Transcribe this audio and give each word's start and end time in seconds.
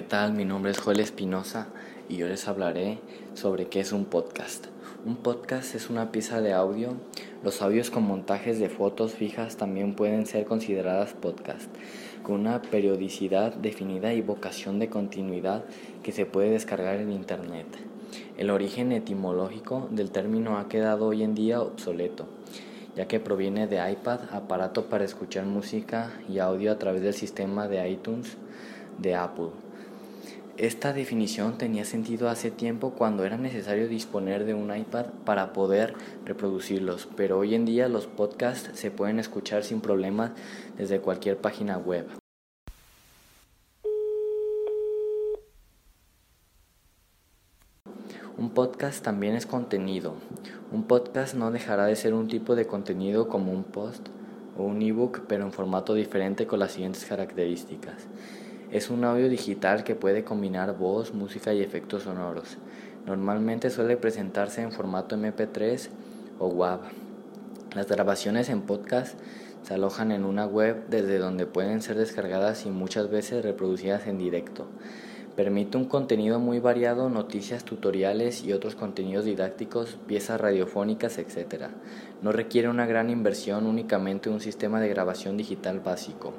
¿qué 0.00 0.06
tal? 0.06 0.32
Mi 0.32 0.46
nombre 0.46 0.70
es 0.70 0.78
Joel 0.78 0.98
Espinosa 0.98 1.68
y 2.08 2.16
yo 2.16 2.26
les 2.26 2.48
hablaré 2.48 3.00
sobre 3.34 3.66
qué 3.68 3.80
es 3.80 3.92
un 3.92 4.06
podcast. 4.06 4.68
Un 5.04 5.16
podcast 5.16 5.74
es 5.74 5.90
una 5.90 6.10
pieza 6.10 6.40
de 6.40 6.54
audio. 6.54 6.94
Los 7.44 7.60
audios 7.60 7.90
con 7.90 8.04
montajes 8.04 8.58
de 8.58 8.70
fotos 8.70 9.12
fijas 9.12 9.58
también 9.58 9.94
pueden 9.94 10.24
ser 10.24 10.46
consideradas 10.46 11.12
podcast, 11.12 11.68
con 12.22 12.40
una 12.40 12.62
periodicidad 12.62 13.52
definida 13.52 14.14
y 14.14 14.22
vocación 14.22 14.78
de 14.78 14.88
continuidad 14.88 15.64
que 16.02 16.12
se 16.12 16.24
puede 16.24 16.48
descargar 16.48 16.96
en 16.96 17.12
Internet. 17.12 17.66
El 18.38 18.48
origen 18.48 18.92
etimológico 18.92 19.86
del 19.90 20.10
término 20.10 20.56
ha 20.56 20.70
quedado 20.70 21.08
hoy 21.08 21.22
en 21.22 21.34
día 21.34 21.60
obsoleto, 21.60 22.24
ya 22.96 23.06
que 23.06 23.20
proviene 23.20 23.66
de 23.66 23.92
iPad, 23.92 24.20
aparato 24.32 24.86
para 24.86 25.04
escuchar 25.04 25.44
música 25.44 26.10
y 26.26 26.38
audio 26.38 26.72
a 26.72 26.78
través 26.78 27.02
del 27.02 27.12
sistema 27.12 27.68
de 27.68 27.86
iTunes 27.90 28.38
de 28.96 29.14
Apple. 29.14 29.50
Esta 30.60 30.92
definición 30.92 31.56
tenía 31.56 31.86
sentido 31.86 32.28
hace 32.28 32.50
tiempo 32.50 32.90
cuando 32.90 33.24
era 33.24 33.38
necesario 33.38 33.88
disponer 33.88 34.44
de 34.44 34.52
un 34.52 34.76
iPad 34.76 35.06
para 35.24 35.54
poder 35.54 35.94
reproducirlos, 36.26 37.08
pero 37.16 37.38
hoy 37.38 37.54
en 37.54 37.64
día 37.64 37.88
los 37.88 38.06
podcasts 38.06 38.78
se 38.78 38.90
pueden 38.90 39.18
escuchar 39.18 39.64
sin 39.64 39.80
problemas 39.80 40.32
desde 40.76 41.00
cualquier 41.00 41.38
página 41.38 41.78
web. 41.78 42.06
Un 48.36 48.50
podcast 48.50 49.02
también 49.02 49.36
es 49.36 49.46
contenido. 49.46 50.16
Un 50.72 50.84
podcast 50.84 51.34
no 51.34 51.50
dejará 51.52 51.86
de 51.86 51.96
ser 51.96 52.12
un 52.12 52.28
tipo 52.28 52.54
de 52.54 52.66
contenido 52.66 53.28
como 53.28 53.50
un 53.50 53.64
post 53.64 54.08
o 54.58 54.64
un 54.64 54.82
ebook, 54.82 55.22
pero 55.26 55.46
en 55.46 55.52
formato 55.52 55.94
diferente 55.94 56.46
con 56.46 56.58
las 56.58 56.72
siguientes 56.72 57.06
características. 57.06 58.08
Es 58.72 58.88
un 58.88 59.02
audio 59.02 59.28
digital 59.28 59.82
que 59.82 59.96
puede 59.96 60.22
combinar 60.22 60.78
voz, 60.78 61.12
música 61.12 61.52
y 61.52 61.60
efectos 61.60 62.04
sonoros. 62.04 62.56
Normalmente 63.04 63.68
suele 63.68 63.96
presentarse 63.96 64.62
en 64.62 64.70
formato 64.70 65.16
MP3 65.16 65.88
o 66.38 66.46
WAV. 66.46 66.82
Las 67.74 67.88
grabaciones 67.88 68.48
en 68.48 68.62
podcast 68.62 69.18
se 69.64 69.74
alojan 69.74 70.12
en 70.12 70.24
una 70.24 70.46
web 70.46 70.86
desde 70.88 71.18
donde 71.18 71.46
pueden 71.46 71.82
ser 71.82 71.96
descargadas 71.96 72.64
y 72.64 72.70
muchas 72.70 73.10
veces 73.10 73.42
reproducidas 73.42 74.06
en 74.06 74.18
directo. 74.18 74.68
Permite 75.34 75.76
un 75.76 75.86
contenido 75.86 76.38
muy 76.38 76.60
variado, 76.60 77.10
noticias, 77.10 77.64
tutoriales 77.64 78.44
y 78.44 78.52
otros 78.52 78.76
contenidos 78.76 79.24
didácticos, 79.24 79.98
piezas 80.06 80.40
radiofónicas, 80.40 81.18
etc. 81.18 81.70
No 82.22 82.30
requiere 82.30 82.68
una 82.68 82.86
gran 82.86 83.10
inversión, 83.10 83.66
únicamente 83.66 84.30
un 84.30 84.38
sistema 84.38 84.80
de 84.80 84.90
grabación 84.90 85.36
digital 85.36 85.80
básico. 85.80 86.34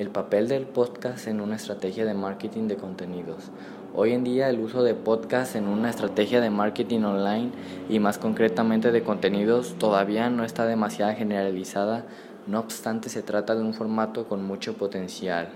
El 0.00 0.08
papel 0.08 0.48
del 0.48 0.64
podcast 0.64 1.26
en 1.26 1.42
una 1.42 1.56
estrategia 1.56 2.06
de 2.06 2.14
marketing 2.14 2.68
de 2.68 2.76
contenidos. 2.76 3.50
Hoy 3.94 4.12
en 4.12 4.24
día 4.24 4.48
el 4.48 4.58
uso 4.58 4.82
de 4.82 4.94
podcast 4.94 5.56
en 5.56 5.68
una 5.68 5.90
estrategia 5.90 6.40
de 6.40 6.48
marketing 6.48 7.00
online 7.00 7.50
y 7.90 7.98
más 7.98 8.16
concretamente 8.16 8.92
de 8.92 9.02
contenidos 9.02 9.74
todavía 9.78 10.30
no 10.30 10.42
está 10.42 10.64
demasiado 10.64 11.14
generalizada, 11.14 12.06
no 12.46 12.60
obstante 12.60 13.10
se 13.10 13.22
trata 13.22 13.54
de 13.54 13.60
un 13.60 13.74
formato 13.74 14.26
con 14.26 14.42
mucho 14.42 14.72
potencial. 14.72 15.50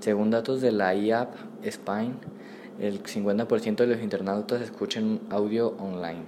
Según 0.00 0.32
datos 0.32 0.60
de 0.60 0.72
la 0.72 0.92
IAP 0.92 1.32
Spain, 1.62 2.16
el 2.80 3.00
50% 3.00 3.76
de 3.76 3.86
los 3.86 4.02
internautas 4.02 4.60
escuchan 4.60 5.20
audio 5.30 5.68
online 5.78 6.24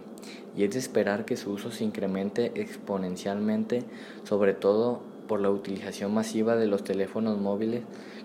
y 0.56 0.62
es 0.62 0.70
de 0.70 0.78
esperar 0.78 1.24
que 1.24 1.36
su 1.36 1.50
uso 1.50 1.72
se 1.72 1.82
incremente 1.82 2.52
exponencialmente, 2.54 3.82
sobre 4.22 4.54
todo 4.54 5.15
por 5.26 5.40
la 5.40 5.50
utilización 5.50 6.14
masiva 6.14 6.56
de 6.56 6.66
los 6.66 6.84
teléfonos 6.84 7.38
móviles 7.38 7.82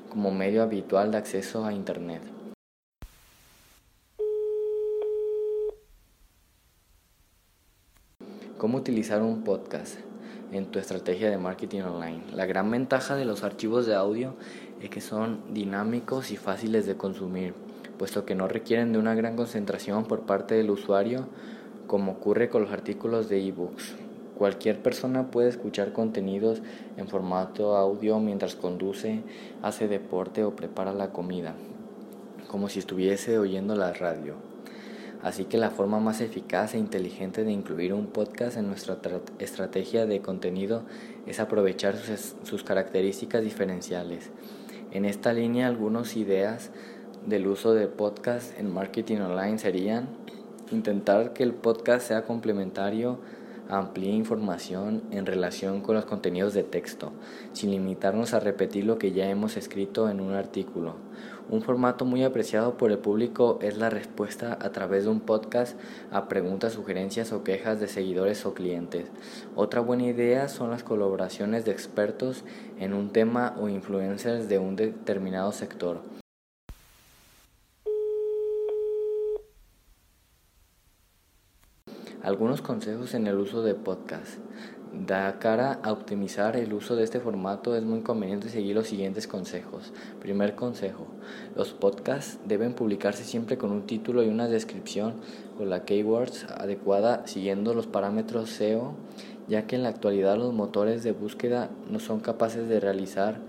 como 0.10 0.32
medio 0.32 0.64
habitual 0.64 1.12
de 1.12 1.18
acceso 1.18 1.66
a 1.66 1.74
Internet. 1.74 2.22
¿Cómo 8.58 8.78
utilizar 8.78 9.24
un 9.24 9.44
podcast 9.44 9.98
en 10.52 10.68
tu 10.68 10.78
estrategia 10.78 11.32
de 11.32 11.38
marketing 11.38 11.82
online? 11.82 12.22
La 12.34 12.46
gran 12.46 12.70
ventaja 12.70 13.16
de 13.16 13.26
los 13.26 13.44
archivos 13.44 13.88
de 13.88 13.96
audio 13.96 14.36
es 14.82 14.92
que 14.92 15.02
son 15.02 15.54
dinámicos 15.54 16.30
y 16.32 16.38
fáciles 16.38 16.86
de 16.86 16.96
consumir, 16.96 17.56
puesto 17.98 18.24
que 18.24 18.36
no 18.36 18.48
requieren 18.48 18.94
de 18.94 19.00
una 19.00 19.16
gran 19.16 19.36
concentración 19.36 20.06
por 20.06 20.28
parte 20.28 20.54
del 20.54 20.70
usuario 20.70 21.28
como 21.88 22.12
ocurre 22.12 22.50
con 22.50 22.62
los 22.62 22.72
artículos 22.72 23.30
de 23.30 23.48
ebooks. 23.48 23.96
Cualquier 24.42 24.82
persona 24.82 25.30
puede 25.30 25.50
escuchar 25.50 25.94
contenidos 25.94 26.64
en 26.98 27.08
formato 27.08 27.76
audio 27.76 28.20
mientras 28.20 28.56
conduce, 28.56 29.22
hace 29.62 29.88
deporte 29.88 30.44
o 30.44 30.56
prepara 30.56 30.96
la 30.96 31.12
comida, 31.12 31.54
como 32.48 32.68
si 32.68 32.80
estuviese 32.80 33.38
oyendo 33.38 33.76
la 33.76 33.94
radio. 33.94 34.34
Así 35.22 35.46
que 35.46 35.60
la 35.60 35.70
forma 35.70 36.00
más 36.00 36.22
eficaz 36.22 36.74
e 36.74 36.80
inteligente 36.80 37.44
de 37.44 37.52
incluir 37.52 37.94
un 37.94 38.08
podcast 38.08 38.58
en 38.58 38.66
nuestra 38.66 38.98
estrategia 39.38 40.08
de 40.08 40.22
contenido 40.22 40.82
es 41.28 41.40
aprovechar 41.40 41.96
sus, 41.98 42.64
características 42.64 43.44
diferenciales. 43.44 44.32
En 44.90 45.06
esta 45.06 45.34
línea, 45.34 45.68
algunas 45.68 46.18
ideas 46.18 46.72
del 47.28 47.46
uso 47.46 47.76
de 47.76 47.86
podcast 47.86 48.58
en 48.58 48.74
marketing 48.74 49.18
online 49.18 49.60
serían 49.60 50.08
intentar 50.72 51.34
que 51.34 51.44
el 51.44 51.54
podcast 51.54 52.08
sea 52.08 52.24
complementario 52.24 53.20
amplíe 53.72 54.12
información 54.12 55.02
en 55.12 55.26
relación 55.26 55.82
con 55.82 55.96
los 55.96 56.06
contenidos 56.06 56.54
de 56.54 56.64
texto, 56.64 57.14
sin 57.54 57.72
limitarnos 57.72 58.34
a 58.34 58.42
repetir 58.42 58.86
lo 58.86 58.98
que 58.98 59.14
ya 59.14 59.30
hemos 59.30 59.56
escrito 59.56 60.10
en 60.10 60.20
un 60.20 60.34
artículo. 60.34 60.96
Un 61.50 61.62
formato 61.62 62.04
muy 62.04 62.24
apreciado 62.24 62.76
por 62.76 62.92
el 62.92 62.98
público 62.98 63.60
es 63.62 63.78
la 63.78 63.90
respuesta 63.90 64.58
a 64.62 64.72
través 64.72 65.06
de 65.06 65.10
un 65.10 65.22
podcast 65.22 65.80
a 66.12 66.28
preguntas, 66.28 66.74
sugerencias 66.74 67.32
o 67.32 67.44
quejas 67.44 67.80
de 67.80 67.88
seguidores 67.88 68.46
o 68.46 68.54
clientes. 68.54 69.10
Otra 69.56 69.80
buena 69.80 70.04
idea 70.04 70.50
son 70.50 70.70
las 70.70 70.84
colaboraciones 70.84 71.64
de 71.64 71.72
expertos 71.72 72.44
en 72.78 72.94
un 72.94 73.10
tema 73.10 73.56
o 73.60 73.70
influencers 73.70 74.50
de 74.50 74.60
un 74.60 74.76
determinado 74.76 75.52
sector. 75.54 76.02
Algunos 82.24 82.62
consejos 82.62 83.16
en 83.16 83.26
el 83.26 83.40
uso 83.40 83.64
de 83.64 83.74
podcast. 83.74 84.38
Da 84.94 85.40
cara 85.40 85.80
a 85.82 85.92
optimizar 85.92 86.56
el 86.56 86.72
uso 86.72 86.96
de 86.96 87.04
este 87.04 87.20
formato 87.20 87.76
es 87.76 87.82
muy 87.82 88.02
conveniente 88.02 88.50
seguir 88.50 88.76
los 88.76 88.86
siguientes 88.86 89.28
consejos. 89.28 89.92
Primer 90.20 90.54
consejo. 90.54 91.08
Los 91.56 91.74
podcasts 91.74 92.38
deben 92.46 92.76
publicarse 92.76 93.24
siempre 93.24 93.58
con 93.58 93.72
un 93.72 93.88
título 93.88 94.22
y 94.22 94.30
una 94.30 94.48
descripción 94.48 95.16
con 95.58 95.72
la 95.72 95.84
keywords 95.84 96.46
adecuada 96.52 97.26
siguiendo 97.26 97.74
los 97.74 97.88
parámetros 97.88 98.52
SEO, 98.52 98.94
ya 99.48 99.66
que 99.66 99.76
en 99.76 99.82
la 99.82 99.90
actualidad 99.90 100.38
los 100.38 100.54
motores 100.54 101.02
de 101.02 101.14
búsqueda 101.14 101.72
no 101.90 101.98
son 101.98 102.20
capaces 102.20 102.70
de 102.70 102.80
realizar 102.80 103.40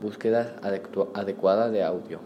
búsquedas 0.00 0.52
adecuadas 0.62 1.72
de 1.72 1.82
audio. 1.82 2.20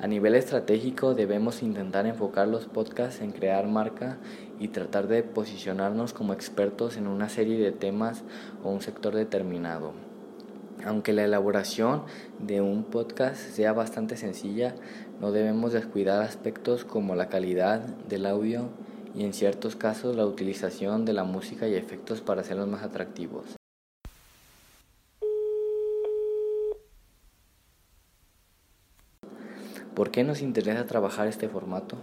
A 0.00 0.06
nivel 0.06 0.34
estratégico 0.34 1.12
debemos 1.12 1.62
intentar 1.62 2.06
enfocar 2.06 2.48
los 2.48 2.64
podcasts 2.64 3.20
en 3.20 3.32
crear 3.32 3.66
marca 3.68 4.16
y 4.60 4.68
tratar 4.68 5.08
de 5.08 5.24
posicionarnos 5.24 6.12
como 6.12 6.34
expertos 6.34 6.96
en 6.96 7.08
una 7.08 7.28
serie 7.28 7.58
de 7.58 7.72
temas 7.72 8.22
o 8.62 8.70
un 8.70 8.82
sector 8.82 9.16
determinado. 9.16 9.92
Aunque 10.84 11.12
la 11.12 11.24
elaboración 11.24 12.04
de 12.38 12.60
un 12.60 12.84
podcast 12.84 13.36
sea 13.38 13.72
bastante 13.72 14.16
sencilla, 14.16 14.74
no 15.20 15.32
debemos 15.32 15.72
descuidar 15.72 16.22
aspectos 16.22 16.84
como 16.84 17.14
la 17.14 17.28
calidad 17.28 17.80
del 17.80 18.26
audio 18.26 18.68
y 19.14 19.24
en 19.24 19.32
ciertos 19.32 19.76
casos 19.76 20.14
la 20.14 20.26
utilización 20.26 21.04
de 21.04 21.14
la 21.14 21.24
música 21.24 21.66
y 21.66 21.74
efectos 21.74 22.20
para 22.20 22.42
hacerlos 22.42 22.68
más 22.68 22.82
atractivos. 22.82 23.56
¿Por 29.94 30.10
qué 30.10 30.24
nos 30.24 30.40
interesa 30.40 30.86
trabajar 30.86 31.26
este 31.26 31.48
formato? 31.48 31.98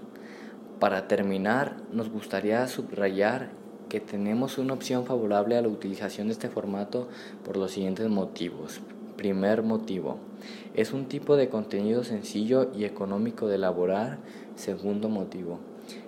Para 0.79 1.07
terminar, 1.07 1.77
nos 1.91 2.11
gustaría 2.11 2.67
subrayar 2.67 3.49
que 3.89 3.99
tenemos 3.99 4.59
una 4.59 4.73
opción 4.73 5.05
favorable 5.05 5.57
a 5.57 5.61
la 5.63 5.69
utilización 5.69 6.27
de 6.27 6.33
este 6.33 6.49
formato 6.49 7.07
por 7.43 7.57
los 7.57 7.71
siguientes 7.71 8.07
motivos. 8.09 8.79
Primer 9.15 9.63
motivo, 9.63 10.19
es 10.75 10.93
un 10.93 11.05
tipo 11.05 11.35
de 11.35 11.49
contenido 11.49 12.03
sencillo 12.03 12.69
y 12.75 12.85
económico 12.85 13.47
de 13.47 13.55
elaborar. 13.55 14.19
Segundo 14.55 15.09
motivo, 15.09 15.57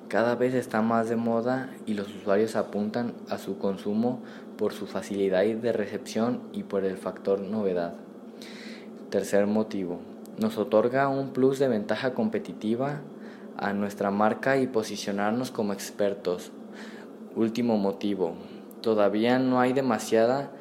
cada 0.08 0.36
vez 0.36 0.54
está 0.54 0.84
más 0.84 1.10
de 1.10 1.16
moda 1.16 1.72
y 1.88 1.96
los 1.96 2.16
usuarios 2.16 2.56
apuntan 2.56 3.14
a 3.28 3.40
su 3.40 3.58
consumo 3.58 4.20
por 4.56 4.74
su 4.74 4.86
facilidad 4.86 5.46
de 5.46 5.72
recepción 5.72 6.42
y 6.54 6.62
por 6.62 6.86
el 6.86 6.98
factor 6.98 7.40
novedad. 7.40 7.96
Tercer 9.10 9.48
motivo, 9.48 10.00
nos 10.38 10.60
otorga 10.60 11.08
un 11.08 11.32
plus 11.32 11.58
de 11.58 11.70
ventaja 11.70 12.14
competitiva 12.14 13.02
a 13.60 13.74
nuestra 13.74 14.10
marca 14.10 14.58
y 14.58 14.68
posicionarnos 14.68 15.52
como 15.52 15.74
expertos. 15.74 16.52
Último 17.36 17.78
motivo, 17.78 18.36
todavía 18.82 19.38
no 19.40 19.60
hay 19.60 19.74
demasiada 19.74 20.52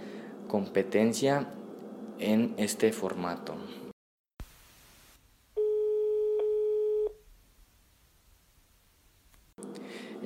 competencia 0.49 1.47
en 2.19 2.55
este 2.57 2.93
formato. 2.93 3.55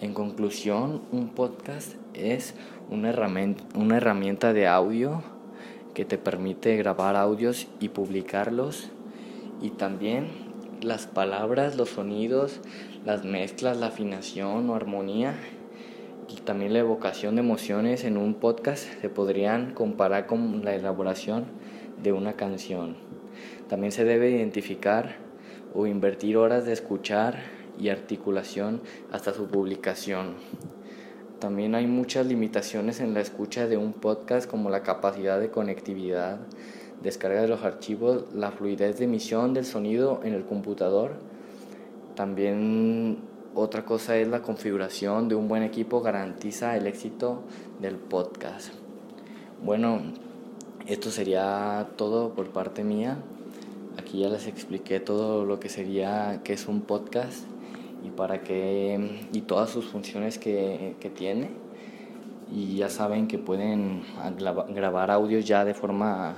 En 0.01 0.15
conclusión, 0.15 1.03
un 1.13 1.29
podcast 1.29 1.95
es 2.13 2.55
una 2.91 3.11
herramienta, 3.11 4.53
de 4.53 4.67
audio 4.67 5.23
que 5.95 6.05
te 6.05 6.19
permite 6.19 6.77
grabar 6.77 7.15
audios 7.15 7.69
y 7.79 7.91
publicarlos 7.91 8.91
y 9.61 9.71
también 9.71 10.52
las 10.83 11.07
palabras, 11.07 11.77
los 11.77 11.91
sonidos, 11.91 12.61
las 13.05 13.25
mezclas, 13.25 13.77
la 13.77 13.87
afinación 13.87 14.69
o 14.69 14.75
armonía 14.75 15.35
y 16.29 16.41
también 16.41 16.73
la 16.73 16.81
evocación 16.81 17.37
de 17.37 17.41
emociones 17.41 18.05
en 18.05 18.17
un 18.17 18.35
podcast 18.35 18.87
se 19.01 19.09
podrían 19.09 19.75
comparar 19.75 20.27
con 20.27 20.65
la 20.65 20.75
elaboración 20.75 21.45
de 22.03 22.13
una 22.13 22.35
canción. 22.35 22.97
También 23.69 23.93
se 23.93 24.05
debe 24.05 24.31
identificar 24.31 25.17
o 25.75 25.87
invertir 25.87 26.37
horas 26.37 26.65
de 26.65 26.73
escuchar 26.73 27.41
y 27.79 27.89
articulación 27.89 28.83
hasta 29.11 29.33
su 29.33 29.47
publicación. 29.47 30.35
También 31.39 31.75
hay 31.75 31.87
muchas 31.87 32.27
limitaciones 32.27 33.01
en 33.01 33.15
la 33.15 33.21
escucha 33.21 33.67
de 33.67 33.77
un 33.77 33.93
podcast 33.93 34.49
como 34.49 34.71
la 34.71 34.83
capacidad 34.83 35.41
de 35.41 35.51
conectividad, 35.51 36.39
descarga 37.03 37.43
de 37.43 37.49
los 37.49 37.63
archivos, 37.63 38.25
la 38.35 38.51
fluidez 38.53 38.99
de 38.99 39.05
emisión 39.05 39.55
del 39.55 39.65
sonido 39.65 40.21
en 40.25 40.35
el 40.35 40.45
computador. 40.45 41.13
También 42.15 43.19
otra 43.55 43.85
cosa 43.85 44.17
es 44.17 44.29
la 44.29 44.43
configuración 44.43 45.29
de 45.29 45.35
un 45.35 45.49
buen 45.49 45.63
equipo 45.63 46.01
garantiza 46.01 46.77
el 46.77 46.87
éxito 46.87 47.43
del 47.81 47.97
podcast. 47.97 48.73
Bueno, 49.63 50.01
esto 50.87 51.11
sería 51.11 51.89
todo 51.97 52.35
por 52.35 52.49
parte 52.49 52.85
mía. 52.85 53.19
Aquí 53.99 54.21
ya 54.21 54.29
les 54.29 54.47
expliqué 54.47 55.01
todo 55.01 55.45
lo 55.45 55.61
que 55.61 55.69
sería 55.69 56.41
que 56.45 56.55
es 56.55 56.67
un 56.67 56.83
podcast 56.83 57.45
y 58.05 58.11
para 58.11 58.43
qué 58.43 59.29
y 59.33 59.43
todas 59.43 59.71
sus 59.71 59.85
funciones 59.87 60.39
que, 60.39 60.97
que 60.99 61.11
tiene 61.11 61.51
y 62.51 62.77
ya 62.77 62.89
saben 62.89 63.29
que 63.29 63.39
pueden 63.39 64.03
grabar 64.75 65.11
audios 65.11 65.45
ya 65.45 65.65
de 65.65 65.75
forma 65.75 66.35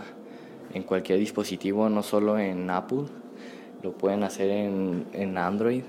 en 0.73 0.83
cualquier 0.83 1.19
dispositivo 1.19 1.89
no 1.89 2.03
solo 2.03 2.39
en 2.39 2.71
Apple 2.71 3.05
lo 3.83 3.93
pueden 3.93 4.23
hacer 4.23 4.51
en, 4.51 5.07
en 5.13 5.37
Android 5.39 5.83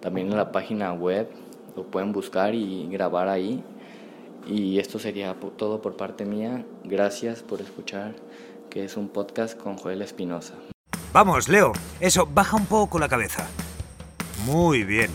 también 0.00 0.28
en 0.28 0.36
la 0.36 0.52
página 0.52 0.92
web 0.92 1.28
lo 1.76 1.84
pueden 1.84 2.12
buscar 2.12 2.54
y 2.54 2.88
grabar 2.90 3.28
ahí 3.28 3.62
y 4.46 4.78
esto 4.78 4.98
sería 4.98 5.34
todo 5.56 5.80
por 5.80 5.96
parte 5.96 6.24
mía 6.24 6.64
gracias 6.84 7.42
por 7.42 7.60
escuchar 7.60 8.14
que 8.70 8.84
es 8.84 8.96
un 8.96 9.08
podcast 9.08 9.58
con 9.58 9.76
Joel 9.76 10.02
Espinosa 10.02 10.54
vamos 11.12 11.48
Leo 11.48 11.72
eso 12.00 12.26
baja 12.26 12.56
un 12.56 12.66
poco 12.66 12.98
la 12.98 13.08
cabeza 13.08 13.48
muy 14.44 14.84
bien. 14.84 15.10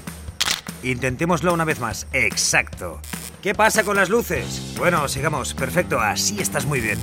Intentémoslo 0.83 1.53
una 1.53 1.65
vez 1.65 1.79
más. 1.79 2.07
Exacto. 2.13 2.99
¿Qué 3.41 3.53
pasa 3.53 3.83
con 3.83 3.97
las 3.97 4.09
luces? 4.09 4.75
Bueno, 4.77 5.07
sigamos. 5.07 5.53
Perfecto. 5.53 5.99
Así 5.99 6.39
estás 6.41 6.65
muy 6.65 6.81
bien. 6.81 6.99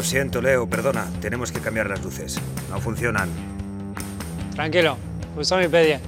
Lo 0.00 0.04
siento, 0.04 0.40
Leo. 0.40 0.66
Perdona. 0.66 1.04
Tenemos 1.20 1.52
que 1.52 1.60
cambiar 1.60 1.90
las 1.90 2.02
luces. 2.02 2.40
No 2.70 2.80
funcionan. 2.80 3.28
Tranquilo. 4.54 4.96
Usa 5.36 5.58
mi 5.58 5.68
pedie. 5.68 6.00